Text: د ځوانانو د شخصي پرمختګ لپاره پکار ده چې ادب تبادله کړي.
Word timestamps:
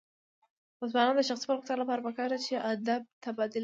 د 0.77 0.81
ځوانانو 0.91 1.17
د 1.19 1.21
شخصي 1.29 1.45
پرمختګ 1.49 1.75
لپاره 1.81 2.03
پکار 2.07 2.29
ده 2.33 2.37
چې 2.45 2.53
ادب 2.71 3.01
تبادله 3.23 3.53
کړي. 3.59 3.59